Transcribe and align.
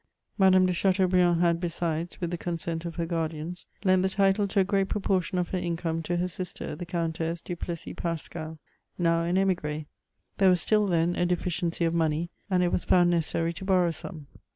Madame 0.35 0.65
de 0.65 0.73
Chateaubriand 0.73 1.41
ha^ 1.43 1.59
besides, 1.59 2.19
with 2.19 2.31
the 2.31 2.35
consent 2.39 2.85
of 2.85 2.95
her 2.95 3.05
guardians, 3.05 3.67
lent 3.85 4.01
the 4.01 4.09
title 4.09 4.47
to 4.47 4.59
a 4.59 4.63
great 4.63 4.89
proportion 4.89 5.37
of 5.37 5.49
her 5.49 5.59
income 5.59 6.01
to 6.01 6.17
her 6.17 6.27
sister, 6.27 6.75
the 6.75 6.87
Countess 6.87 7.39
du 7.39 7.55
Flessis 7.55 7.93
ParBcao, 7.93 8.57
now 8.97 9.21
an 9.21 9.35
Smigree. 9.35 9.85
Thoe 10.39 10.49
was 10.49 10.61
still, 10.61 10.87
then, 10.87 11.15
a 11.15 11.27
deficiency 11.27 11.85
of 11.85 11.93
money, 11.93 12.31
and 12.49 12.63
it 12.63 12.71
was 12.71 12.83
found 12.83 13.11
necessary 13.11 13.53
to 13.53 13.63
borrow 13.63 13.91
some. 13.91 14.25